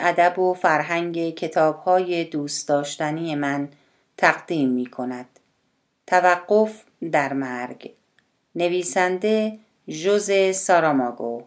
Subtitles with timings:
[0.00, 3.68] ادب و فرهنگ کتابهای دوست داشتنی من
[4.16, 5.40] تقدیم می کند.
[6.06, 7.92] توقف در مرگ.
[8.54, 9.58] نویسنده
[9.88, 11.42] جوز ساراماگو.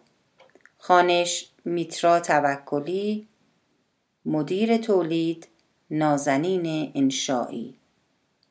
[0.78, 3.28] خانش میترا توکلی.
[4.26, 5.48] مدیر تولید
[5.90, 7.74] نازنین انشایی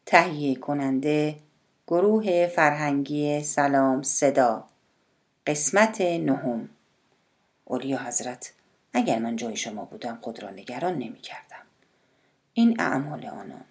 [0.06, 1.36] تهیه کننده
[1.88, 4.64] گروه فرهنگی سلام صدا.
[5.48, 6.70] قسمت نهم.
[7.66, 8.54] اولیا حضرت.
[8.94, 11.66] اگر من جای شما بودم خود را نگران نمی کردم.
[12.54, 13.64] این اعمال آنان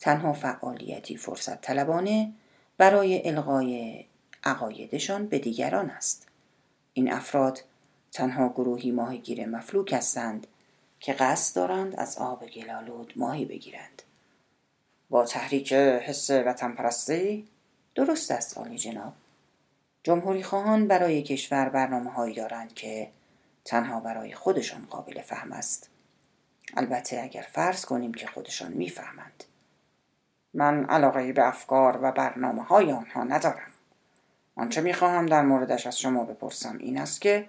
[0.00, 2.32] تنها فعالیتی فرصت طلبانه
[2.78, 4.04] برای الغای
[4.44, 6.28] عقایدشان به دیگران است.
[6.92, 7.64] این افراد
[8.12, 10.46] تنها گروهی ماهیگیر مفلوک هستند
[11.00, 14.02] که قصد دارند از آب گلالود ماهی بگیرند.
[15.10, 17.48] با تحریک حس وطن پرستی
[17.94, 19.12] درست است عالی جناب.
[20.02, 23.08] جمهوری خواهان برای کشور برنامه هایی دارند که
[23.64, 25.90] تنها برای خودشان قابل فهم است.
[26.76, 29.44] البته اگر فرض کنیم که خودشان می‌فهمند.
[30.54, 33.70] من علاقه به افکار و برنامه های آنها ندارم.
[34.56, 37.48] آنچه می‌خواهم در موردش از شما بپرسم این است که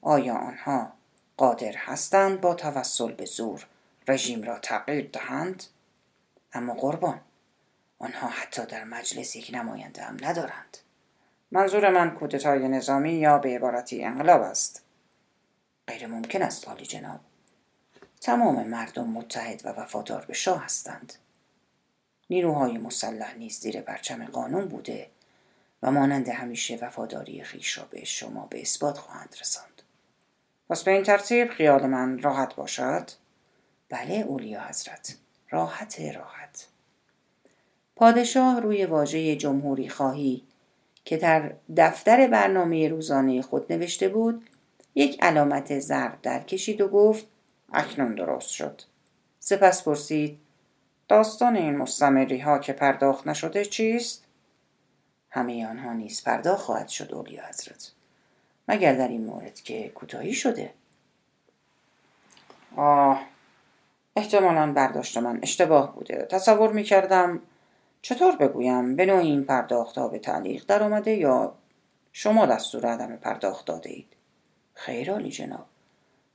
[0.00, 0.92] آیا آنها
[1.36, 3.66] قادر هستند با توسل به زور
[4.08, 5.64] رژیم را تغییر دهند؟
[6.52, 7.20] اما قربان
[7.98, 10.78] آنها حتی در مجلس یک نماینده هم ندارند.
[11.50, 14.82] منظور من کودتای نظامی یا به عبارتی انقلاب است.
[15.90, 17.20] غیر ممکن است عالی جناب.
[18.20, 21.14] تمام مردم متحد و وفادار به شاه هستند.
[22.30, 25.10] نیروهای مسلح نیز زیر پرچم قانون بوده
[25.82, 29.82] و مانند همیشه وفاداری خیش را به شما به اثبات خواهند رساند.
[30.70, 33.10] پس به این ترتیب خیال من راحت باشد؟
[33.88, 35.16] بله اولیا حضرت
[35.50, 36.66] راحت راحت
[37.96, 40.42] پادشاه روی واژه جمهوری خواهی
[41.04, 44.49] که در دفتر برنامه روزانه خود نوشته بود
[44.94, 47.26] یک علامت ضرب در کشید و گفت
[47.72, 48.82] اکنون درست شد.
[49.40, 50.38] سپس پرسید
[51.08, 54.24] داستان این مستمری ها که پرداخت نشده چیست؟
[55.30, 57.92] همه آنها نیز پرداخت خواهد شد اولیا حضرت.
[58.68, 60.72] مگر در این مورد که کوتاهی شده؟
[62.76, 63.26] آه
[64.16, 66.26] احتمالا برداشت من اشتباه بوده.
[66.30, 67.40] تصور می کردم
[68.02, 71.54] چطور بگویم به نوعی این پرداخت ها به تعلیق در آمده یا
[72.12, 74.16] شما دستور عدم پرداخت داده اید
[74.84, 75.66] خیر عالی جناب.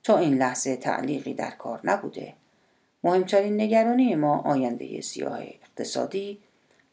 [0.03, 2.33] تا این لحظه تعلیقی در کار نبوده.
[3.03, 6.39] مهمترین نگرانی ما آینده سیاه اقتصادی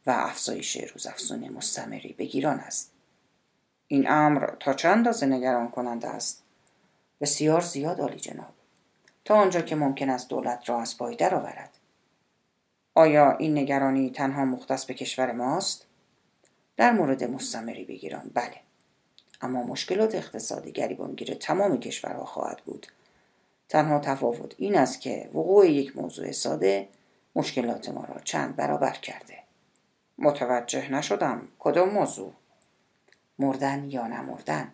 [0.06, 2.92] و افزایش روزافزون مستمری به است.
[3.88, 6.42] این امر تا چند اندازه نگران کننده است؟
[7.20, 8.52] بسیار زیاد عالی جناب.
[9.24, 11.70] تا آنجا که ممکن است دولت را از پای درآورد.
[12.94, 15.86] آیا این نگرانی تنها مختص به کشور ماست؟
[16.76, 18.71] در مورد مستمری بگیران بله.
[19.42, 22.86] اما مشکلات اقتصادی گریبانگیر تمام کشورها خواهد بود.
[23.68, 26.88] تنها تفاوت این است که وقوع یک موضوع ساده
[27.34, 29.38] مشکلات ما را چند برابر کرده.
[30.18, 32.32] متوجه نشدم کدام موضوع؟
[33.38, 34.72] مردن یا نمردن؟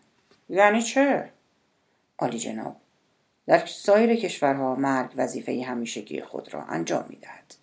[0.48, 1.30] یعنی چه؟
[2.18, 2.76] عالی جناب
[3.46, 7.54] در سایر کشورها مرگ وظیفه همیشگی خود را انجام می دهد.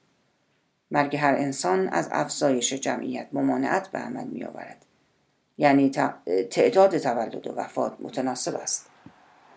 [0.91, 4.84] مرگ هر انسان از افزایش جمعیت ممانعت به عمل می آورد.
[5.57, 5.89] یعنی
[6.51, 8.89] تعداد تولد و وفات متناسب است.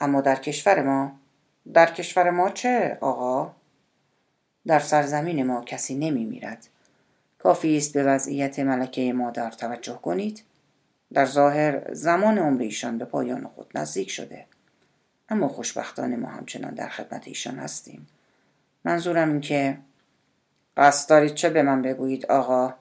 [0.00, 1.12] اما در کشور ما
[1.72, 3.54] در کشور ما چه آقا؟
[4.66, 6.68] در سرزمین ما کسی نمی میرد.
[7.38, 10.42] کافی است به وضعیت ملکه مادر توجه کنید.
[11.12, 14.44] در ظاهر زمان عمر ایشان به پایان خود نزدیک شده.
[15.28, 18.06] اما خوشبختانه ما همچنان در خدمت ایشان هستیم
[18.84, 19.78] منظورم این که
[20.76, 22.74] قصد دارید چه به من بگویید آقا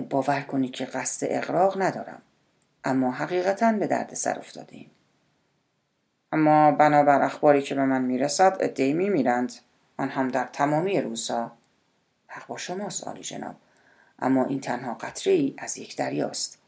[0.00, 2.22] باور کنید که قصد اقراق ندارم
[2.84, 4.90] اما حقیقتا به درد سر افتادیم
[6.32, 9.52] اما بنابر اخباری که به من می‌رسد ادهی میمیرند
[9.96, 11.52] آن هم در تمامی روزها
[12.26, 13.54] حق با شماست عالی جناب
[14.18, 16.58] اما این تنها قطره ای از یک دریاست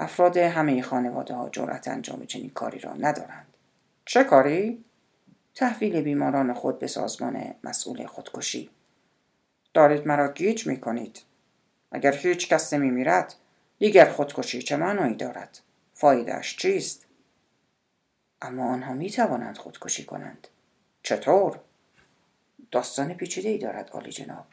[0.00, 3.46] افراد همه خانواده ها جرأت انجام چنین کاری را ندارند.
[4.04, 4.84] چه کاری؟
[5.54, 8.70] تحویل بیماران خود به سازمان مسئول خودکشی.
[9.74, 11.22] دارید مرا گیج می کنید.
[11.92, 13.34] اگر هیچ کس نمی میرد
[13.78, 15.58] دیگر خودکشی چه معنایی دارد؟
[15.94, 17.06] فایدهش چیست؟
[18.42, 20.48] اما آنها می توانند خودکشی کنند.
[21.02, 21.60] چطور؟
[22.70, 24.46] داستان پیچیده ای دارد عالی جناب.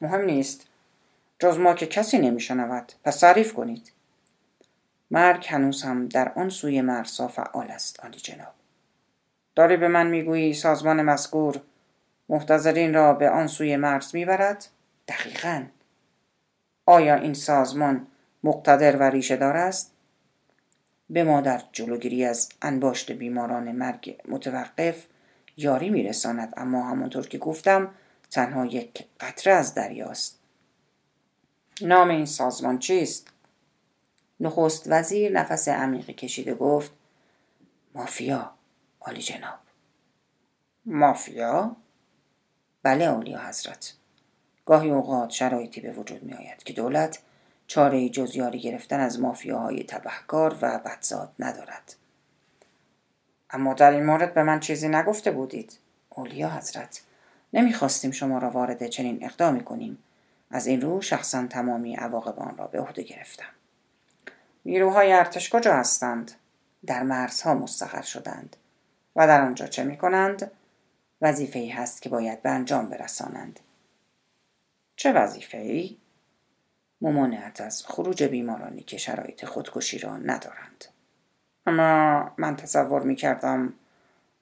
[0.00, 0.66] مهم نیست.
[1.38, 2.92] جز ما که کسی نمی شنود.
[3.04, 3.92] پس تعریف کنید.
[5.10, 8.54] مرگ هنوز هم در آن سوی مرسا فعال است آلی جناب
[9.54, 11.60] داری به من می‌گویی سازمان مذکور
[12.28, 14.66] محتضرین را به آن سوی مرز می‌برد
[15.08, 15.64] دقیقا
[16.86, 18.06] آیا این سازمان
[18.44, 19.92] مقتدر و ریشه دار است؟
[21.10, 25.06] به ما در جلوگیری از انباشت بیماران مرگ متوقف
[25.56, 27.94] یاری میرساند اما همونطور که گفتم
[28.30, 30.38] تنها یک قطره از دریاست.
[31.80, 33.28] نام این سازمان چیست؟
[34.40, 36.90] نخست وزیر نفس عمیقی کشیده گفت
[37.94, 38.50] مافیا
[39.00, 39.58] عالی جناب.
[40.86, 41.76] مافیا؟
[42.82, 43.95] بله اولیا حضرت.
[44.66, 47.18] گاهی اوقات شرایطی به وجود می آید که دولت
[47.66, 51.96] چاره جز یاری گرفتن از مافیاهای تبهکار و بدزاد ندارد.
[53.50, 55.78] اما در این مورد به من چیزی نگفته بودید.
[56.10, 57.02] اولیا حضرت
[57.52, 59.98] نمی‌خواستیم شما را وارد چنین اقدامی کنیم.
[60.50, 63.44] از این رو شخصا تمامی عواقب آن را به عهده گرفتم.
[64.64, 66.32] نیروهای ارتش کجا هستند؟
[66.86, 68.56] در مرزها مستقر شدند.
[69.16, 70.50] و در آنجا چه می کنند؟
[71.22, 73.60] وظیفه ای هست که باید به انجام برسانند.
[74.96, 75.96] چه وظیفه ای؟
[77.00, 80.84] ممانعت از خروج بیمارانی که شرایط خودکشی را ندارند.
[81.66, 83.72] اما من تصور می کردم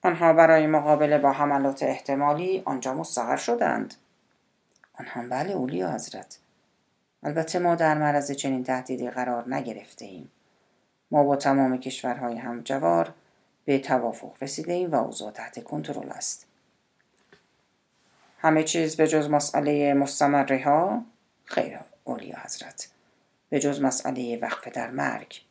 [0.01, 3.93] آنها برای مقابله با حملات احتمالی آنجا مستقر شدند.
[4.99, 6.39] آنها بله اولیا حضرت.
[7.23, 10.31] البته ما در معرض چنین تهدیدی قرار نگرفته ایم.
[11.11, 13.13] ما با تمام کشورهای همجوار
[13.65, 16.47] به توافق رسیده ایم و اوضاع تحت کنترل است.
[18.45, 21.05] همه چیز به جز مسئله مستمره ها
[21.45, 22.87] خیر اولیا حضرت.
[23.49, 25.41] به جز مسئله وقفه در مرگ.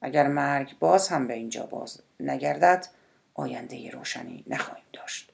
[0.00, 2.86] اگر مرگ باز هم به اینجا باز نگردد
[3.34, 5.32] آینده روشنی نخواهیم داشت.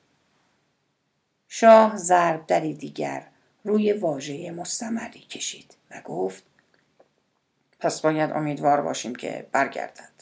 [1.48, 3.26] شاه ضرب دری دیگر
[3.64, 6.42] روی واژه مستمری کشید و گفت
[7.80, 10.18] پس باید امیدوار باشیم که برگردد.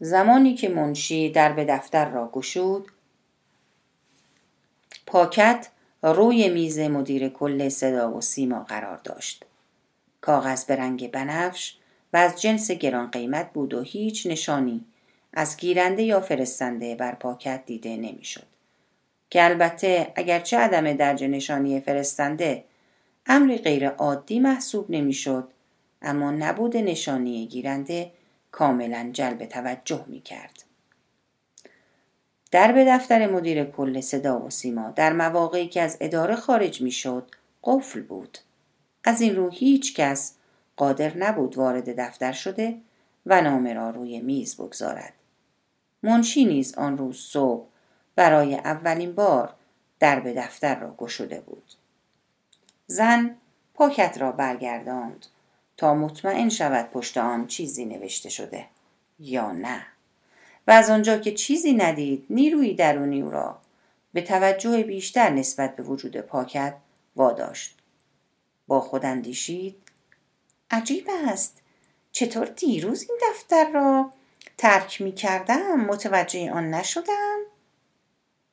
[0.00, 2.86] زمانی که منشی در به دفتر را گشود
[5.06, 5.68] پاکت
[6.02, 9.44] روی میز مدیر کل صدا و سیما قرار داشت
[10.20, 11.76] کاغذ به رنگ بنفش
[12.12, 14.84] و از جنس گران قیمت بود و هیچ نشانی
[15.32, 18.46] از گیرنده یا فرستنده بر پاکت دیده نمی‌شد.
[19.30, 22.64] که البته اگرچه عدم درج نشانی فرستنده
[23.26, 25.48] امری غیر عادی محسوب نمی‌شد
[26.02, 28.12] اما نبود نشانی گیرنده
[28.50, 30.64] کاملا جلب توجه می کرد.
[32.50, 36.90] در به دفتر مدیر کل صدا و سیما در مواقعی که از اداره خارج می
[36.90, 37.30] شد
[37.64, 38.38] قفل بود.
[39.04, 40.34] از این رو هیچ کس
[40.76, 42.76] قادر نبود وارد دفتر شده
[43.26, 45.12] و نامه را روی میز بگذارد.
[46.02, 47.66] منشی نیز آن روز صبح
[48.16, 49.54] برای اولین بار
[49.98, 51.72] در به دفتر را گشوده بود.
[52.86, 53.36] زن
[53.74, 55.26] پاکت را برگرداند
[55.80, 58.66] تا مطمئن شود پشت آن چیزی نوشته شده.
[59.18, 59.86] یا نه.
[60.66, 63.58] و از آنجا که چیزی ندید نیروی درونی او را
[64.12, 66.74] به توجه بیشتر نسبت به وجود پاکت
[67.16, 67.78] واداشت.
[68.66, 69.76] با خود اندیشید
[70.70, 71.62] عجیب است.
[72.12, 74.10] چطور دیروز این دفتر را
[74.58, 77.38] ترک می کردم؟ متوجه آن نشدم.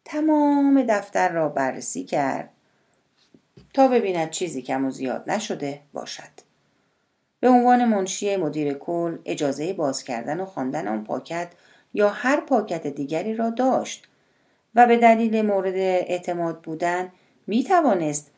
[0.06, 2.50] تمام دفتر را بررسی کرد
[3.74, 6.47] تا ببیند چیزی کم و زیاد نشده باشد.
[7.40, 11.48] به عنوان منشی مدیر کل اجازه باز کردن و خواندن آن پاکت
[11.94, 14.08] یا هر پاکت دیگری را داشت
[14.76, 17.12] و به دلیل مورد اعتماد بودن
[17.48, 18.32] می توانست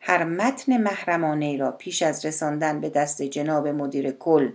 [0.00, 4.52] هر متن محرمانه را پیش از رساندن به دست جناب مدیر کل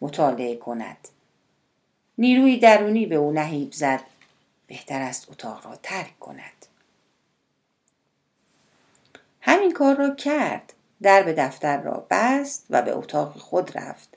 [0.00, 1.08] مطالعه کند.
[2.18, 4.00] نیروی درونی به او نهیب زد.
[4.66, 6.66] بهتر است اتاق را ترک کند.
[9.40, 10.72] همین کار را کرد.
[11.02, 14.16] در به دفتر را بست و به اتاق خود رفت.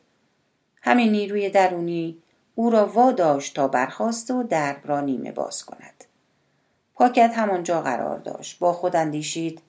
[0.81, 2.17] همین نیروی درونی
[2.55, 6.03] او را واداشت تا برخواست و درب را نیمه باز کند.
[6.95, 8.59] پاکت همانجا قرار داشت.
[8.59, 9.61] با خود اندیشید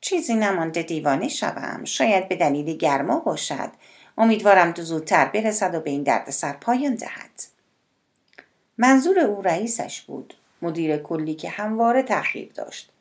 [0.00, 1.84] چیزی نمانده دیوانه شوم.
[1.84, 3.70] شاید به دلیل گرما باشد.
[4.18, 7.42] امیدوارم تو زودتر برسد و به این درد سر پایان دهد.
[8.78, 10.34] منظور او رئیسش بود.
[10.62, 12.92] مدیر کلی که همواره تأخیر داشت.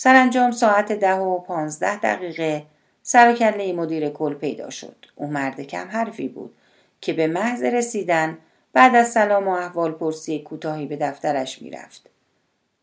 [0.00, 2.62] سرانجام ساعت ده و پانزده دقیقه
[3.02, 4.96] سر کله مدیر کل پیدا شد.
[5.14, 6.54] او مرد کم حرفی بود
[7.00, 8.38] که به محض رسیدن
[8.72, 12.10] بعد از سلام و احوال پرسی کوتاهی به دفترش می‌رفت.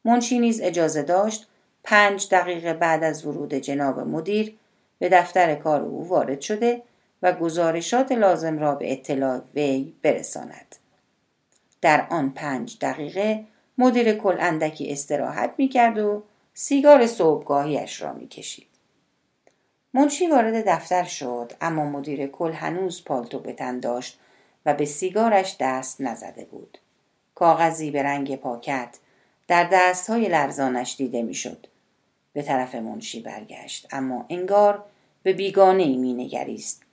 [0.05, 1.47] منشی نیز اجازه داشت
[1.83, 4.55] پنج دقیقه بعد از ورود جناب مدیر
[4.99, 6.81] به دفتر کار او وارد شده
[7.21, 10.75] و گزارشات لازم را به اطلاع وی برساند.
[11.81, 13.43] در آن پنج دقیقه
[13.77, 16.23] مدیر کل اندکی استراحت می کرد و
[16.57, 18.67] سیگار صبحگاهیش را می‌کشید.
[19.93, 24.19] منشی وارد دفتر شد اما مدیر کل هنوز پالتو به تن داشت
[24.65, 26.77] و به سیگارش دست نزده بود.
[27.35, 28.97] کاغذی به رنگ پاکت
[29.47, 31.67] در دستهای لرزانش دیده می‌شد.
[32.33, 34.83] به طرف منشی برگشت اما انگار
[35.23, 36.83] به بیگانه ای می نگریست.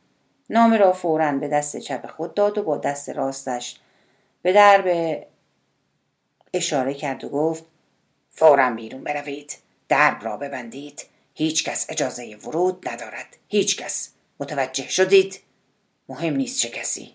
[0.50, 3.80] نامه را فورا به دست چپ خود داد و با دست راستش
[4.42, 5.18] به درب
[6.54, 7.71] اشاره کرد و گفت
[8.32, 9.56] فورا بیرون بروید.
[9.88, 11.06] درب را ببندید.
[11.34, 13.36] هیچ کس اجازه ورود ندارد.
[13.48, 14.12] هیچ کس.
[14.40, 15.40] متوجه شدید.
[16.08, 17.14] مهم نیست چه کسی.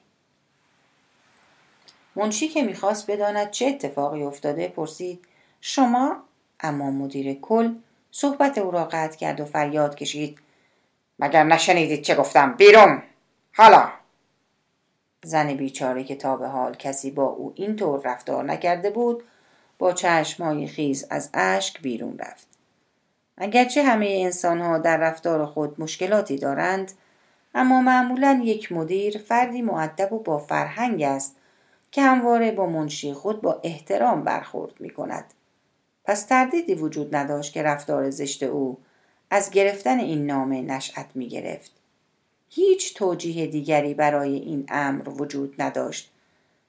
[2.16, 5.26] منشی که می‌خواست بداند چه اتفاقی افتاده پرسید
[5.62, 6.24] شما؟
[6.60, 7.76] اما مدیر کل
[8.12, 10.40] صحبت او را قطع کرد و فریاد کشید
[11.20, 13.04] مگر نشنیدید چه گفتم؟ بیرون!
[13.56, 13.92] حالا!
[15.24, 19.24] زن بیچاره که تا به حال کسی با او اینطور رفتار نکرده بود
[19.80, 22.48] با چشمهای خیز از اشک بیرون رفت
[23.38, 26.92] اگرچه همه انسان ها در رفتار خود مشکلاتی دارند
[27.56, 31.36] اما معمولا یک مدیر فردی معدب و با فرهنگ است
[31.92, 35.26] که همواره با منشی خود با احترام برخورد می کند.
[36.06, 38.78] پس تردیدی وجود نداشت که رفتار زشت او
[39.30, 41.72] از گرفتن این نامه نشأت می گرفت.
[42.50, 46.12] هیچ توجیه دیگری برای این امر وجود نداشت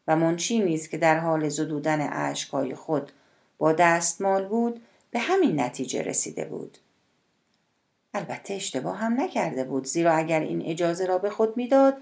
[0.09, 3.13] و منشی نیز که در حال زدودن اشکهای خود
[3.59, 6.79] با دستمال بود به همین نتیجه رسیده بود.
[8.15, 11.97] البته اشتباه هم نکرده بود زیرا اگر این اجازه را به خود می‌داد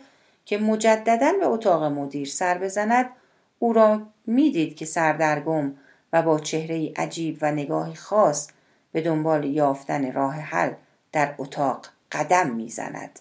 [0.44, 3.10] که مجددا به اتاق مدیر سر بزند
[3.58, 5.74] او را می‌دید که سردرگم
[6.12, 8.48] و با چهره عجیب و نگاهی خاص
[8.92, 10.72] به دنبال یافتن راه حل
[11.12, 13.20] در اتاق قدم می‌زند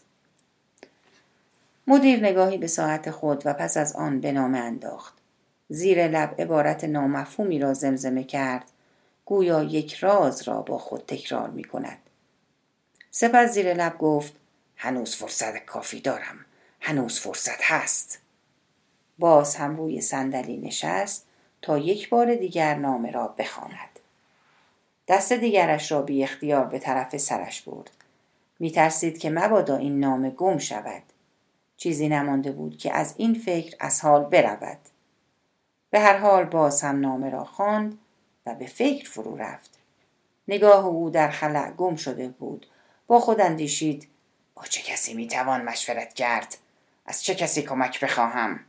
[1.88, 5.14] مدیر نگاهی به ساعت خود و پس از آن به نامه انداخت.
[5.70, 8.72] زیر لب عبارت نامفهومی را زمزمه کرد.
[9.26, 11.98] گویا یک راز را با خود تکرار می کند.
[13.12, 14.34] سپس زیر لب گفت
[14.76, 16.46] هنوز فرصت کافی دارم.
[16.80, 18.20] هنوز فرصت هست.
[19.20, 21.26] باز هم روی صندلی نشست
[21.62, 24.00] تا یک بار دیگر نامه را بخواند.
[25.08, 27.92] دست دیگرش را بی اختیار به طرف سرش برد.
[28.60, 31.04] می ترسید که مبادا این نامه گم شود.
[31.78, 34.80] چیزی نمانده بود که از این فکر از حال برود.
[35.90, 37.98] به هر حال باز هم نامه را خواند
[38.46, 39.80] و به فکر فرو رفت.
[40.48, 42.68] نگاه او در خلع گم شده بود.
[43.08, 44.08] با خود اندیشید
[44.56, 46.58] با چه کسی می‌توان مشورت کرد؟
[47.06, 48.60] از چه کسی کمک بخواهم؟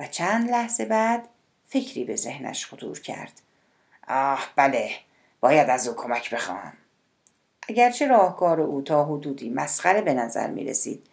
[0.00, 1.28] و چند لحظه بعد
[1.68, 3.40] فکری به ذهنش خطور کرد.
[4.08, 4.90] آه بله
[5.40, 6.72] باید از او کمک بخواهم.
[7.68, 11.06] اگرچه راهکار او تا حدودی مسخره به نظر می رسید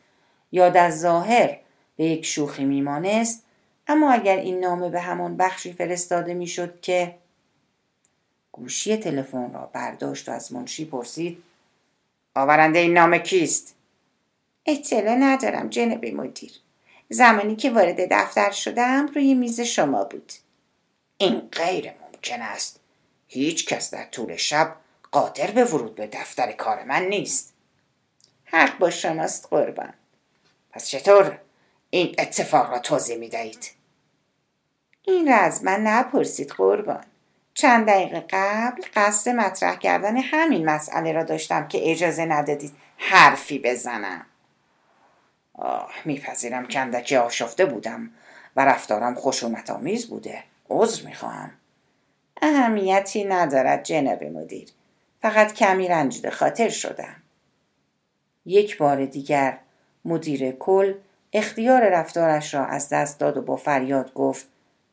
[0.52, 1.60] یا در ظاهر
[1.96, 3.44] به یک شوخی میمانست
[3.88, 7.16] اما اگر این نامه به همان بخشی فرستاده می‌شد که
[8.52, 11.44] گوشی تلفن را برداشت و از منشی پرسید
[12.36, 13.76] آورنده این نامه کیست؟
[14.66, 16.52] اطلاع ندارم جناب مدیر.
[17.10, 20.32] زمانی که وارد دفتر شدم روی میز شما بود.
[21.18, 22.80] این غیر ممکن است.
[23.28, 24.76] هیچ کس در طول شب
[25.12, 27.54] قادر به ورود به دفتر کار من نیست.
[28.46, 29.94] حق با شماست قربان.
[30.78, 31.38] پس چطور
[31.90, 33.72] این اتفاق را توضیح می دهید؟
[35.02, 37.04] این را از من نپرسید قربان.
[37.54, 44.26] چند دقیقه قبل قصد مطرح کردن همین مسئله را داشتم که اجازه ندادید حرفی بزنم.
[45.54, 48.10] آه میپذیرم کندکی آشفته بودم
[48.56, 50.44] و رفتارم خشونت آمیز بوده.
[50.70, 51.52] عذر می‌خواهم.
[52.42, 54.70] اهمیتی ندارد جناب مدیر.
[55.22, 57.16] فقط کمی رنجیده خاطر شدم.
[58.46, 59.60] یک بار دیگر
[60.08, 60.94] مدیر کل
[61.34, 64.48] اختیار رفتارش را از دست داد و با فریاد گفت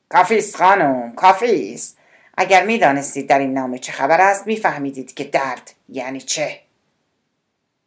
[0.09, 1.99] کافیست خانم کافیست.
[2.37, 6.61] اگر می‌دانستید در این نامه چه خبر است میفهمیدید که درد یعنی چه.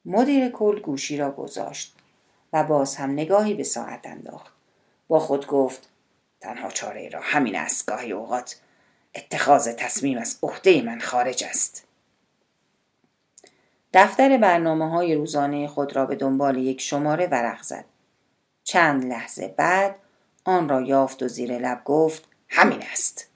[0.05, 1.95] مدیر کل گوشی را گذاشت
[2.53, 4.53] و باز هم نگاهی به ساعت انداخت.
[5.07, 5.89] با خود گفت
[6.41, 8.59] تنها چاره را همین است گاهی اوقات
[9.15, 11.86] اتخاذ تصمیم از عهده من خارج است.
[13.99, 17.85] دفتر برنامه های روزانه خود را به دنبال یک شماره ورق زد.
[18.63, 19.95] چند لحظه بعد
[20.45, 23.27] آن را یافت و زیر لب گفت همین است.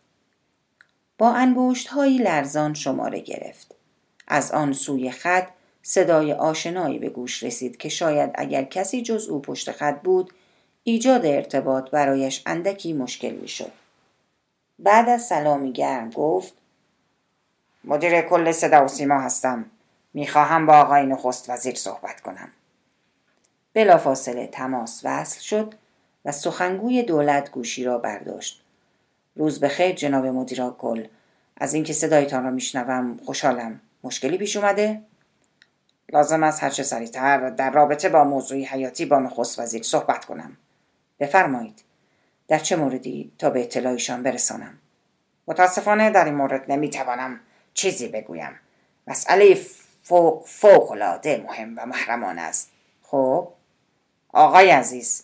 [1.18, 3.76] با انگوشت هایی لرزان شماره گرفت.
[4.28, 5.48] از آن سوی خط
[5.84, 10.34] صدای آشنایی به گوش رسید که شاید اگر کسی جز او پشت خط بود
[10.84, 13.72] ایجاد ارتباط برایش اندکی مشکل می‌شد.
[14.80, 16.54] بعد از سلامی گرم گفت
[17.84, 19.66] مدیر کل صدا و سیما هستم.
[20.14, 22.50] می‌خواهم با آقای نخست وزیر صحبت کنم.
[23.74, 25.74] بلافاصله تماس وصل شد
[26.26, 28.64] و سخنگوی دولت گوشی را برداشت.
[29.36, 31.08] روز بخیر جناب مدیر کل.
[31.58, 33.80] از اینکه صدایتان را میشنوم خوشحالم.
[34.04, 35.02] مشکلی پیش اومده؟
[36.14, 40.58] لازم است هرچه سریعتر در رابطه با موضوعی حیاتی با نخست وزیر صحبت کنم.
[41.20, 41.84] بفرمایید.
[42.48, 44.78] در چه موردی تا به اطلاعیشان برسانم؟
[45.48, 47.40] متاسفانه در این مورد نمی‌توانم
[47.74, 48.60] چیزی بگویم.
[49.08, 49.58] مسئله
[50.04, 52.72] فوق فوقالعاده مهم و محرمان است.
[53.04, 53.48] خب؟
[54.34, 55.24] آقای عزیز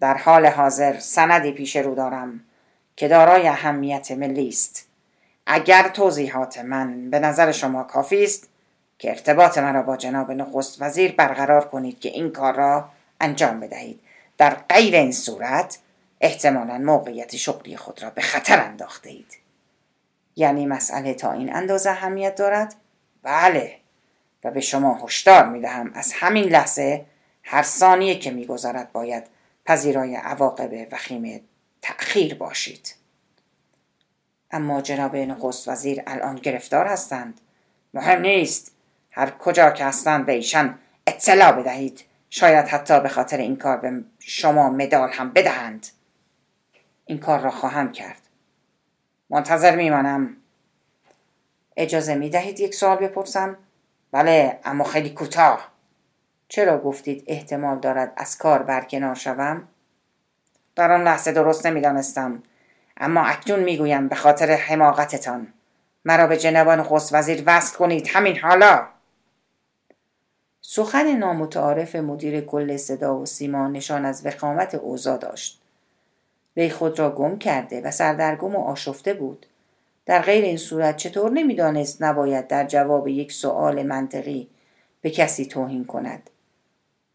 [0.00, 2.40] در حال حاضر سندی پیش رو دارم
[2.96, 4.88] که دارای اهمیت ملی است.
[5.46, 8.48] اگر توضیحات من به نظر شما کافی است
[8.98, 12.88] که ارتباط مرا با جناب نخست وزیر برقرار کنید که این کار را
[13.20, 14.00] انجام بدهید.
[14.38, 15.78] در غیر این صورت
[16.20, 19.38] احتمالا موقعیت شغلی خود را به خطر انداخته اید.
[20.36, 22.74] یعنی مسئله تا این اندازه اهمیت دارد؟
[23.22, 23.76] بله.
[24.44, 27.06] و به شما هشدار می دهم از همین لحظه
[27.42, 29.24] هر ثانیه که میگذرد باید
[29.64, 31.40] پذیرای عواقب وخیم
[31.82, 32.94] تأخیر باشید.
[34.50, 37.40] اما جناب نخست وزیر الان گرفتار هستند.
[37.94, 38.72] مهم نیست.
[39.10, 42.04] هر کجا که هستند به ایشان اطلاع بدهید.
[42.30, 45.86] شاید حتی به خاطر این کار به شما مدال هم بدهند.
[47.06, 48.20] این کار را خواهم کرد.
[49.30, 50.36] منتظر میمانم.
[51.76, 53.56] اجازه می دهید یک سوال بپرسم؟
[54.12, 55.68] بله اما خیلی کوتاه.
[56.48, 59.68] چرا گفتید احتمال دارد از کار برکنار شوم؟
[60.76, 62.42] در آن لحظه درست نمی‌دانستم
[62.96, 65.52] اما اکنون می‌گویم به خاطر حماقتتان.
[66.04, 68.08] مرا به جنابان خست وزیر وصل کنید.
[68.08, 68.86] همین حالا.
[70.60, 75.62] سخن نامتعارف مدیر کل صدا و سیما نشان از وخامت اوضاع داشت.
[76.56, 79.46] وی خود را گم کرده و سردرگم و آشفته بود.
[80.08, 84.48] در غیر این صورت چطور نمی‌دانست نباید در جواب یک سؤال منطقی
[85.00, 86.30] به کسی توهین کند؟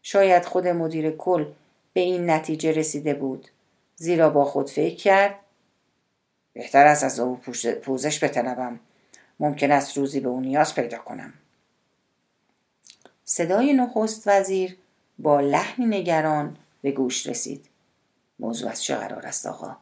[0.02, 1.46] شاید خود مدیر کل
[1.92, 3.48] به این نتیجه رسیده بود.
[3.96, 5.34] زیرا با خود فکر کرد
[6.52, 7.36] بهتر است از او
[7.82, 8.80] پوزش بطلبم
[9.40, 11.32] ممکن است روزی به او نیاز پیدا کنم.
[13.24, 14.76] صدای نخست وزیر
[15.18, 17.66] با لحنی نگران به گوش رسید.
[18.38, 19.76] موضوع از چه قرار است آقا؟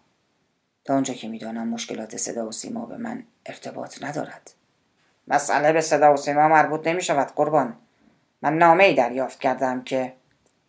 [0.85, 4.51] تا آنجا که می‌دانم مشکلات صدا و سیما به من ارتباط ندارد.
[5.29, 7.77] مسئله به صدا و سیما مربوط نمی شود قربان.
[8.43, 10.13] من نامه ای دریافت کردم که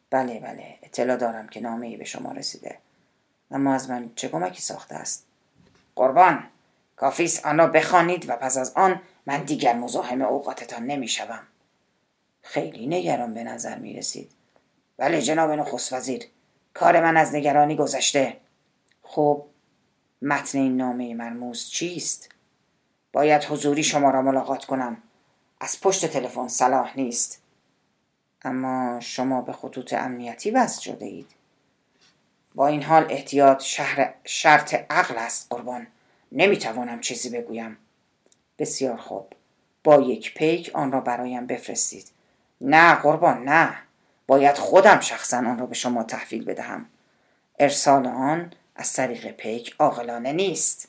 [0.09, 2.77] بله بله اطلاع دارم که نامه ای به شما رسیده.
[3.51, 5.25] اما از من چه کمکی ساخته است؟
[5.95, 6.43] قربان.
[6.95, 11.39] کافیس آن را بخوانید و پس از آن من دیگر مزاحم اوقاتتان نمی‌شوم.
[12.41, 14.31] خیلی نگران به نظر می رسید
[14.97, 16.23] بله جناب نخست وزیر.
[16.73, 18.37] کار من از نگرانی گذشته.
[19.03, 19.45] خب
[20.25, 22.29] متن این نامه مرموز چیست؟
[23.13, 24.97] باید حضوری شما را ملاقات کنم.
[25.59, 27.41] از پشت تلفن صلاح نیست.
[28.41, 31.27] اما شما به خطوط امنیتی وصل شده اید.
[32.55, 35.87] با این حال احتیاط شهر شرط عقل است قربان.
[36.31, 37.77] نمی‌توانم چیزی بگویم.
[38.59, 39.27] بسیار خوب.
[39.83, 42.11] با یک پیک آن را برایم بفرستید.
[42.61, 43.77] نه قربان نه.
[44.27, 46.85] باید خودم شخصا آن را به شما تحویل بدهم.
[47.59, 50.87] ارسال آن از طریق پیک عاقلانه نیست.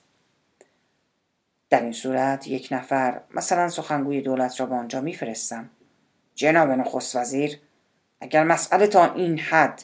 [1.70, 5.70] در این صورت یک نفر مثلا سخنگوی دولت را به آنجا میفرستم.
[6.34, 7.58] جناب نخست وزیر
[8.20, 9.82] اگر مسئله تا این حد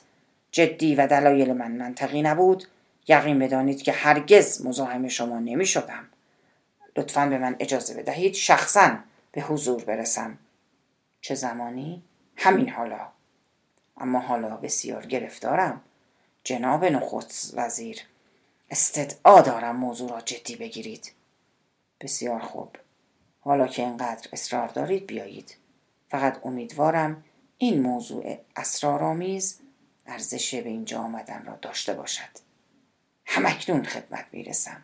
[0.52, 2.64] جدی و دلایل من منطقی نبود
[3.08, 6.08] یقین بدانید که هرگز مزاحم شما نمی شدم
[6.96, 8.96] لطفا به من اجازه بدهید شخصا
[9.32, 10.38] به حضور برسم.
[11.20, 12.02] چه زمانی؟
[12.36, 13.08] همین حالا.
[13.96, 15.80] اما حالا بسیار گرفتارم.
[16.50, 18.00] جناب نخست وزیر.
[18.70, 21.12] استدعا دارم موضوع را جدی بگیرید.
[22.00, 22.76] بسیار خوب.
[23.40, 25.56] حالا که اینقدر اصرار دارید بیایید.
[26.08, 27.24] فقط امیدوارم
[27.58, 29.60] این موضوع اسرارآمیز
[30.06, 32.38] ارزش به اینجا آمدن را داشته باشد.
[33.24, 34.82] همکنون خدمت می‌رسم.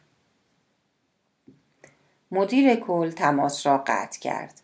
[2.30, 4.60] مدیر کل تماس را قطع کرد.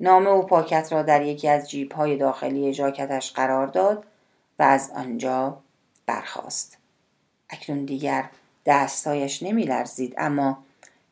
[0.00, 4.06] نامه و پاکت را در یکی از جیب های داخلی ژاکتش قرار داد
[4.58, 5.62] و از آنجا
[6.06, 6.78] برخاست.
[7.50, 8.30] اکنون دیگر
[8.66, 10.64] دستهایش نمی لرزید اما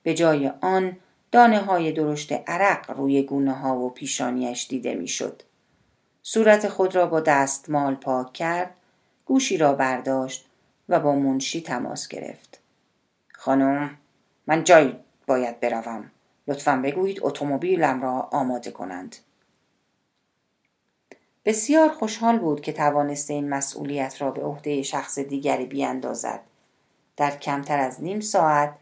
[0.02, 0.96] به جای آن
[1.32, 5.42] دانه های درشت عرق روی گونه ها و پیشانیش دیده می‌شد.
[6.22, 8.74] صورت خود را با دستمال پاک کرد
[9.24, 10.46] گوشی را برداشت
[10.88, 12.60] و با منشی تماس گرفت.
[13.32, 13.98] خانم
[14.46, 16.10] من جایی باید بروم.
[16.48, 19.16] لطفا بگویید اتومبیلم را آماده کنند.
[21.44, 26.40] بسیار خوشحال بود که توانسته این مسئولیت را به عهده شخص دیگری بیاندازد.
[27.16, 28.72] در کمتر از نیم ساعت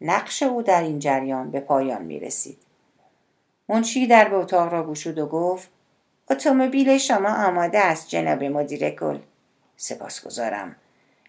[0.00, 2.58] نقش او در این جریان به پایان می رسید.
[3.68, 5.68] منشی در به اتاق را گشود و گفت
[6.30, 9.18] اتومبیل شما آماده است جناب مدیر گل.
[9.76, 10.76] سپاسگزارم.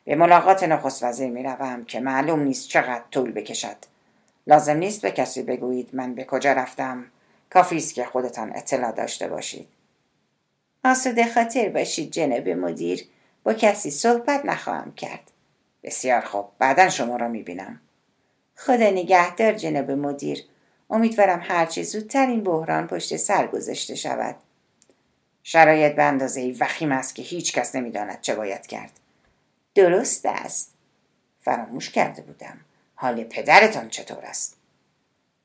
[0.06, 3.78] به ملاقات نخست وزیر می روم که معلوم نیست چقدر طول بکشد.
[4.48, 7.06] لازم نیست به کسی بگویید من به کجا رفتم.
[7.50, 9.77] کافی است که خودتان اطلاع داشته باشید.
[10.88, 13.08] آسوده خاطر باشید جناب مدیر.
[13.44, 15.32] با کسی صحبت نخواهم کرد.
[15.84, 16.46] بسیار خوب.
[16.60, 17.82] بعدا شما را می بینم
[18.56, 20.44] خدا نگهدار جناب مدیر.
[20.90, 24.36] امیدوارم هرچه زودتر این بحران پشت سر گذاشته شود.
[25.44, 28.92] شرایط به اندازه وخیم است که هیچ کس نمی‌داند چه باید کرد.
[29.76, 30.74] درست است.
[31.42, 32.58] فراموش کرده بودم.
[32.96, 34.56] حال پدرتان چطور است؟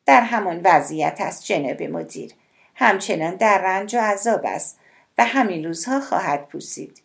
[0.06, 2.32] در همان وضعیت است جناب مدیر.
[2.74, 4.78] همچنان در رنج و عذاب است.
[5.22, 7.02] و همین روزها خواهد پوسید.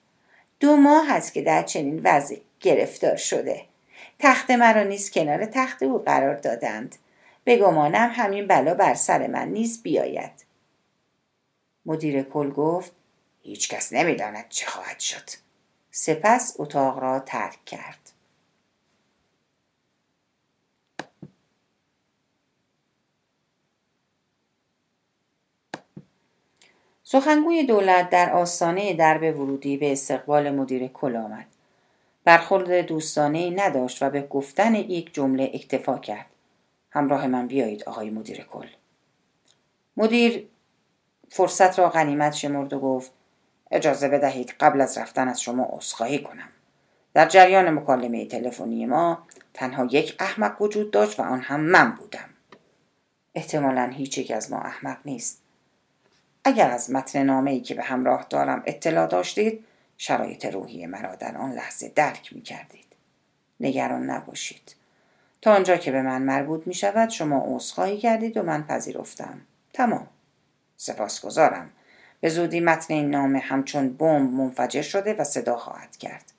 [0.59, 3.61] دو ماه است که در چنین وضع گرفتار شده.
[4.19, 6.95] تخت مرا نیز کنار تخت او قرار دادند.
[7.43, 10.45] به گمانم همین بلا بر سر من نیز بیاید.
[11.85, 12.91] مدیر کل گفت
[13.41, 15.29] هیچ کس نمی‌داند چه خواهد شد.
[15.91, 18.06] سپس اتاق را ترک کرد.
[27.09, 31.45] سخنگوی دولت در آستانه درب ورودی به استقبال مدیر کل آمد.
[32.23, 36.25] برخورد دوستانه نداشت و به گفتن یک جمله اکتفا کرد.
[36.91, 38.67] همراه من بیایید آقای مدیر کل.
[39.97, 40.47] مدیر
[41.29, 43.11] فرصت را غنیمت شمرد و گفت
[43.71, 46.49] اجازه بدهید قبل از رفتن از شما عذرخواهی کنم.
[47.13, 52.29] در جریان مکالمه تلفنی ما تنها یک احمق وجود داشت و آن هم من بودم.
[53.35, 55.46] احتمالا هیچ یک از ما احمق نیست.
[56.47, 59.65] اگر از متن نامه ای که به همراه دارم اطلاع داشتید
[59.97, 62.85] شرایط روحی مرا در آن لحظه درک می کردید.
[63.59, 64.75] نگران نباشید.
[65.41, 69.41] تا آنجا که به من مربوط می شود شما عذرخواهی کردید و من پذیرفتم.
[69.73, 70.07] تمام.
[70.77, 71.69] سپاسگزارم.
[72.21, 76.31] به زودی متن این نامه همچون بمب منفجر شده و صدا خواهد کرد.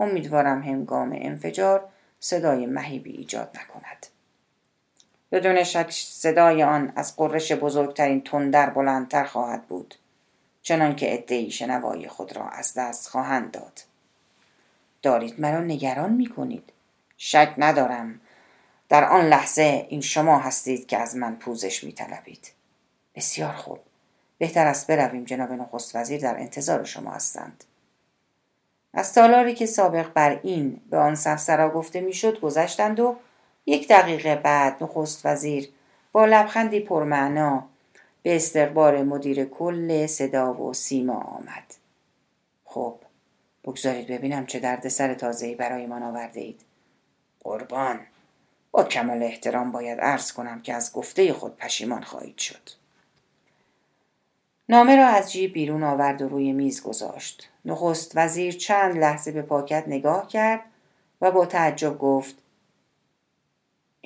[0.00, 1.88] امیدوارم هنگام انفجار
[2.20, 4.06] صدای مهیبی ایجاد نکند.
[5.32, 9.94] بدون شک صدای آن از قررش بزرگترین تندر بلندتر خواهد بود
[10.62, 13.80] چنان که ادهی شنوای خود را از دست خواهند داد.
[15.02, 16.72] دارید مرا نگران می کنید
[17.16, 18.20] شک ندارم.
[18.88, 22.52] در آن لحظه این شما هستید که از من پوزش می طلبید.
[23.14, 23.78] بسیار خوب.
[24.38, 27.64] بهتر است برویم جناب نخست وزیر در انتظار شما هستند.
[28.94, 33.16] از تالاری که سابق بر این به آن سفسرا گفته می‌شد گذشتند و
[33.66, 35.68] یک دقیقه بعد نخست وزیر
[36.12, 37.68] با لبخندی پرمعنا
[38.22, 41.74] به استقبال مدیر کل صدا و سیما آمد.
[42.64, 42.94] خب
[43.64, 45.14] بگذارید ببینم چه دردسر
[45.58, 46.60] برای من آورده اید.
[47.40, 48.00] قربان
[48.70, 52.70] با کمال احترام باید عرض کنم که از گفته خود پشیمان خواهید شد.
[54.68, 57.48] نامه را از جیب بیرون آورد و روی میز گذاشت.
[57.64, 60.60] نخست وزیر چند لحظه به پاکت نگاه کرد
[61.20, 62.34] و با تعجب گفت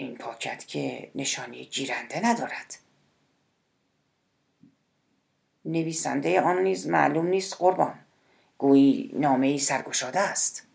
[0.00, 2.78] این پاکت که نشانی گیرنده ندارد.
[5.64, 7.94] نویسنده آن نیز معلوم نیست قربان.
[8.58, 10.66] گویی نامه ای سرگشاده است.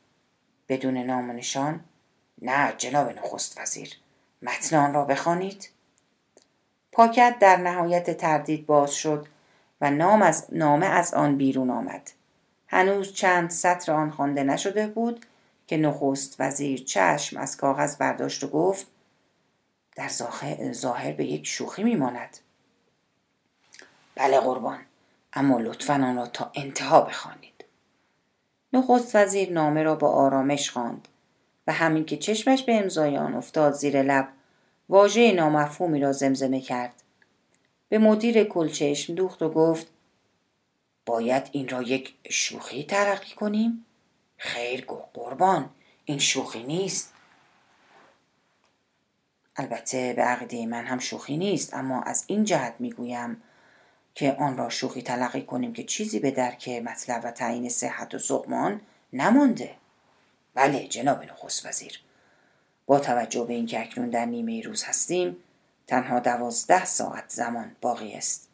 [0.69, 1.83] بدون نام و نشان
[2.41, 3.93] نه جناب نخست وزیر.
[4.41, 5.69] متن آن را بخوانید.
[6.91, 9.27] پاکت در نهایت تردید باز شد
[9.81, 12.11] و نام از نامه از آن بیرون آمد.
[12.67, 15.25] هنوز چند سطر آن خوانده نشده بود
[15.67, 18.94] که نخست وزیر چشم از کاغذ برداشت و گفت
[19.95, 20.09] در
[20.71, 22.37] ظاهر به یک شوخی میماند.
[24.15, 24.79] بله قربان
[25.33, 27.65] اما لطفا آن را تا انتها بخوانید.
[28.73, 31.07] نخست وزیر نامه را با آرامش خواند
[31.67, 34.27] و همین که چشمش به امضای آن افتاد زیر لب
[34.89, 37.03] واژه نامفهومی را زمزمه کرد.
[37.89, 39.87] به مدیر کل چشم دوخت و گفت
[41.05, 43.85] باید این را یک شوخی ترقی کنیم؟
[44.37, 45.69] خیر قربان
[46.05, 47.13] این شوخی نیست.
[49.57, 53.41] البته به عقیده من هم شوخی نیست اما از این جهت می‌گویم
[54.15, 58.19] که آن را شوخی تلقی کنیم که چیزی به درک مطلب و تعیین صحت و
[58.19, 58.81] سقمان
[59.13, 59.75] نمانده.
[60.53, 61.99] بله جناب نخست وزیر.
[62.85, 65.37] با توجه به اینکه اکنون در نیمه روز هستیم
[65.87, 68.49] تنها دوازده ساعت زمان باقی است.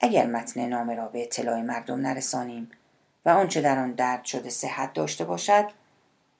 [0.00, 2.70] اگر متن نامه را به اطلاع مردم نرسانیم
[3.24, 5.68] و آنچه در آن درد شده صحت داشته باشد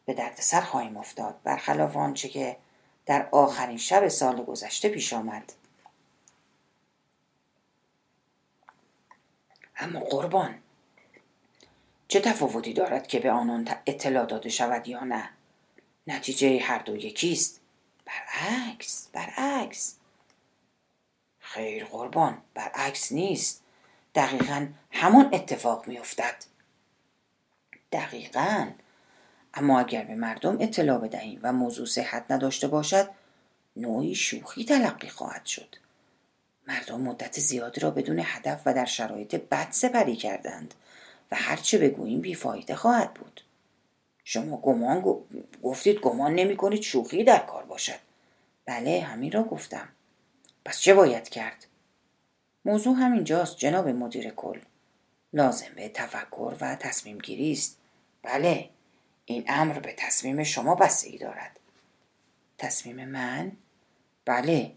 [0.05, 1.41] به دردسر خواهیم افتاد.
[1.45, 2.57] برخلاف آنچه که
[3.07, 5.53] در آخرین شب سال گذشته پیش آمد.
[9.77, 10.59] اما قربان
[12.09, 15.31] چه تفاوتی دارد که به آنان اطلاع داده شود یا نه؟
[16.07, 17.61] نتیجه هر دو یکیست
[18.05, 19.97] برعکس برعکس.
[21.39, 23.63] خیر قربان برعکس نیست.
[24.15, 26.45] دقیقا همان اتفاق میافتد.
[27.93, 28.71] دقیقا.
[29.55, 33.09] اما اگر به مردم اطلاع بدهیم و موضوع صحت نداشته باشد
[33.77, 35.77] نوعی شوخی تلقی خواهد شد.
[36.67, 40.75] مردم مدت زیادی را بدون هدف و در شرایط بد سپری کردند
[41.31, 43.41] و هرچه بگوییم بیفایده خواهد بود.
[44.25, 45.05] شما گمان
[45.63, 47.99] گفتید گمان نمی کنید شوخی در کار باشد.
[48.67, 49.89] بله همین را گفتم.
[50.65, 51.67] پس چه باید کرد؟
[52.65, 54.59] موضوع همینجاست جناب مدیر کل.
[55.33, 57.79] لازم به تفکر و تصمیم گیری است.
[58.23, 58.69] بله.
[59.25, 61.59] این امر به تصمیم شما بستگی دارد.
[62.59, 63.53] تصمیم من؟
[64.25, 64.73] بله.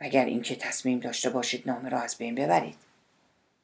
[0.00, 2.76] مگر اینکه تصمیم داشته باشید نامه را از بین ببرید.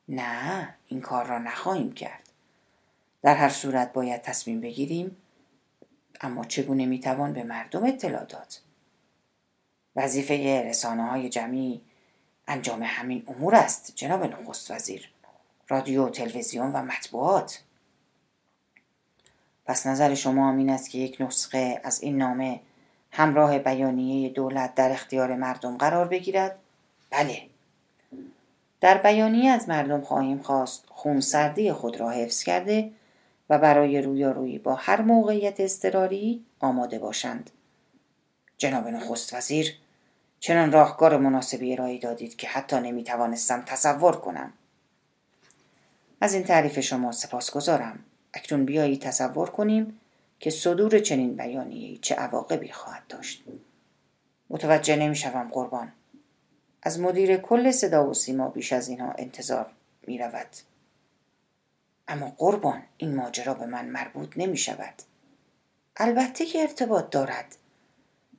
[0.08, 2.28] نه این کار را نخواهیم کرد.
[3.22, 5.16] در هر صورت باید تصمیم بگیریم
[6.20, 8.54] اما چگونه می‌توان به مردم اطلاع داد؟
[9.96, 11.80] وظیفه رسانه های جمعی
[12.48, 15.10] انجام همین امور است جناب نخست وزیر.
[15.68, 17.62] رادیو تلویزیون و مطبوعات.
[19.68, 22.60] پس نظر شما این است که یک نسخه از این نامه
[23.10, 26.58] همراه بیانیه دولت در اختیار مردم قرار بگیرد؟
[27.10, 27.42] بله.
[28.80, 32.90] در بیانیه از مردم خواهیم خواست خونسردی خود را حفظ کرده
[33.50, 37.50] و برای رویارویی با هر موقعیت اضطراری آماده باشند.
[38.58, 39.74] جناب نخست وزیر
[40.40, 44.52] چنان راهکار مناسبی ارائه دادید که حتی نمی‌توانستم تصور کنم.
[46.20, 48.04] از این تعریف شما سپاس گذارم
[48.38, 50.00] اکنون بیایی تصور کنیم
[50.40, 53.44] که صدور چنین بیانیه‌ای چه عواقبی خواهد داشت
[54.50, 55.92] متوجه نمی‌شوم قربان
[56.82, 59.66] از مدیر کل صدا و سیما بیش از اینها انتظار
[60.06, 60.46] می رود.
[62.08, 64.94] اما قربان این ماجرا به من مربوط نمی شود.
[65.96, 67.56] البته که ارتباط دارد.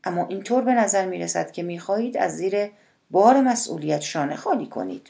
[0.04, 2.72] اما اینطور به نظر می رسد که می خواهید از زیر
[3.12, 5.10] بار مسئولیت شانه خالی کنید.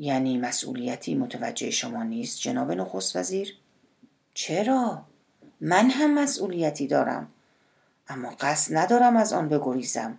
[0.00, 3.56] یعنی مسئولیتی متوجه شما نیست جناب نخست وزیر؟
[4.34, 5.04] چرا؟
[5.60, 7.32] من هم مسئولیتی دارم.
[8.08, 10.18] اما قصد ندارم از آن بگریزم.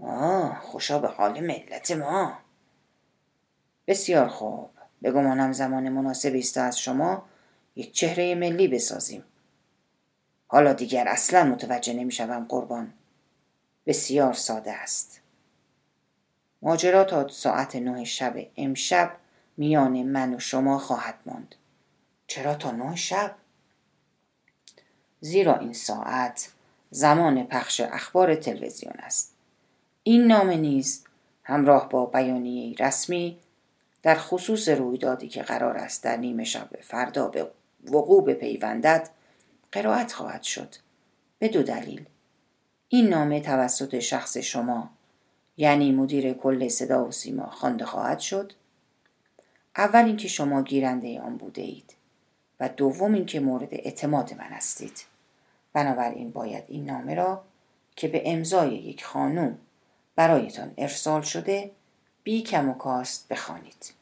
[0.00, 2.38] آه خوشا به حال ملت ما
[3.86, 4.70] بسیار خوب
[5.02, 7.24] بگمانم زمان مناسبی است از شما
[7.76, 9.24] یک چهره ملی بسازیم
[10.46, 12.92] حالا دیگر اصلا متوجه نمی‌شوم قربان
[13.86, 15.21] بسیار ساده است
[16.62, 19.12] ماجرا تا ساعت نه شب امشب
[19.56, 21.54] میان من و شما خواهد ماند.
[22.26, 23.34] چرا تا نه شب؟
[25.20, 26.52] زیرا این ساعت
[26.90, 29.34] زمان پخش اخبار تلویزیون است.
[30.02, 31.04] این نامه نیز
[31.42, 33.38] همراه با بیانیه رسمی
[34.02, 37.50] در خصوص رویدادی که قرار است در نیمه شب فردا به
[37.84, 39.10] وقوع بپیوندد
[39.72, 40.74] قرائت خواهد شد.
[41.38, 42.04] به دو دلیل.
[42.88, 44.90] این نامه توسط شخص شما
[45.56, 48.52] یعنی مدیر کل صدا و سیما خوانده خواهد شد.
[49.76, 51.94] اول اینکه شما گیرنده آن بوده اید
[52.60, 55.04] و دوم اینکه مورد اعتماد من هستید.
[55.72, 57.44] بنابراین باید این نامه را
[57.96, 59.58] که به امضای یک خانوم
[60.16, 61.70] برایتان ارسال شده
[62.22, 63.94] بی کم و کاست بخوانید.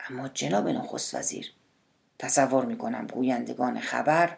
[0.00, 1.52] اما جناب نخست وزیر
[2.18, 4.36] تصور می کنم گویندگان خبر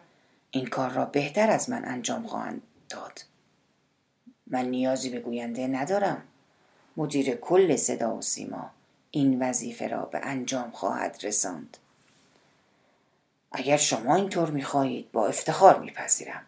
[0.51, 3.21] این کار را بهتر از من انجام خواهند داد.
[4.47, 6.23] من نیازی به گوینده ندارم.
[6.97, 8.71] مدیر کل صدا و سیما
[9.11, 11.77] این وظیفه را به انجام خواهد رساند.
[13.51, 16.45] اگر شما اینطور می‌خواهید با افتخار میپذیرم.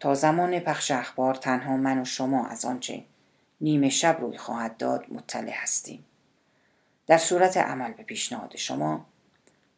[0.00, 3.04] تا زمان پخش اخبار تنها من و شما از آنچه
[3.60, 6.04] نیمه شب روی خواهد داد مطلع هستیم.
[7.06, 9.06] در صورت عمل به پیشنهاد شما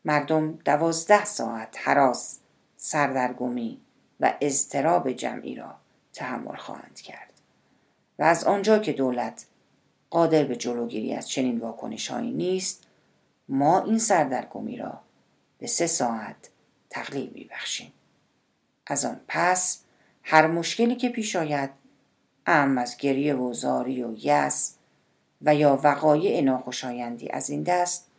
[0.05, 2.39] مردم دوازده ساعت حراس
[2.77, 3.81] سردرگمی
[4.21, 5.75] و اضطراب جمعی را
[6.13, 7.33] تحمل خواهند کرد.
[8.19, 9.47] و از آنجا که دولت
[10.11, 12.87] قادر به جلوگیری از چنین واکنش نیست
[13.49, 15.01] ما این سردرگمی را
[15.59, 16.51] به سه ساعت
[16.91, 17.93] تقلیل میبخشیم.
[18.87, 19.83] از آن پس
[20.23, 21.71] هر مشکلی که پیش آید
[22.47, 24.75] ام از گریه و زاری و یس
[25.43, 28.11] و یا وقایع ناخوشایندی از این دست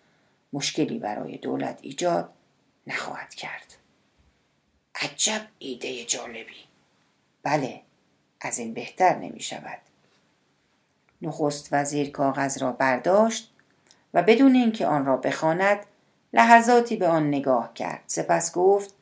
[0.53, 2.29] مشکلی برای دولت ایجاد
[2.87, 3.75] نخواهد کرد.
[4.95, 6.68] عجب ایده جالبی.
[7.49, 7.81] بله
[8.41, 9.79] از این بهتر نمی شود.
[11.21, 13.51] نخست وزیر کاغذ را برداشت
[14.13, 15.85] و بدون اینکه آن را بخواند
[16.33, 18.03] لحظاتی به آن نگاه کرد.
[18.07, 18.93] سپس گفت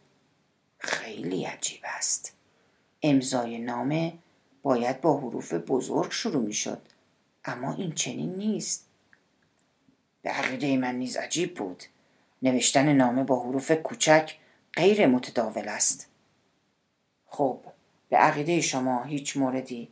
[0.80, 2.34] خیلی عجیب است.
[3.04, 4.14] امضای نامه
[4.62, 6.82] باید با حروف بزرگ شروع می شد
[7.46, 8.86] اما این چنین نیست.
[10.22, 11.84] به عقیده من نیز عجیب بود.
[12.42, 14.36] نوشتن نامه با حروف کوچک
[14.74, 16.08] غیر متداول است.
[17.26, 17.60] خب
[18.10, 19.90] به عقیده شما هیچ موردی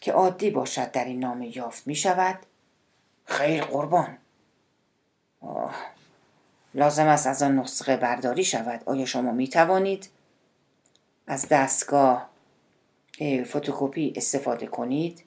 [0.00, 2.38] که عادی باشد در این نامه یافت می شود؟
[3.24, 4.18] خیر قربان
[5.40, 5.74] آه.
[6.74, 10.10] لازم است از آن نسخه برداری شود آیا شما می توانید
[11.26, 12.30] از دستگاه
[13.44, 15.24] فتوکپی استفاده کنید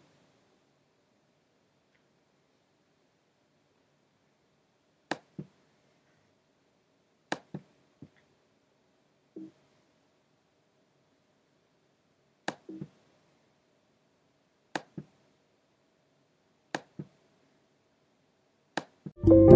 [19.25, 19.52] you